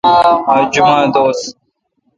[0.53, 1.39] آج جمعہ دوس